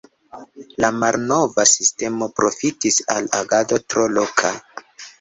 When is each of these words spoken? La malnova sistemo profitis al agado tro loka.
La 0.83 0.89
malnova 1.03 1.67
sistemo 1.73 2.31
profitis 2.41 3.01
al 3.19 3.31
agado 3.45 3.83
tro 3.91 4.11
loka. 4.19 4.57